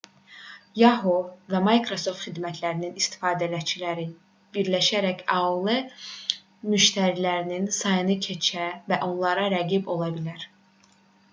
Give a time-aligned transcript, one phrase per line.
[0.81, 1.17] yahoo
[1.53, 4.05] və micrasoft xidmətlərinin istifadəçiləri
[4.57, 5.69] birləşərək aol
[6.71, 10.47] müştərilərinin sayını keçə və onlara rəqib ola bilər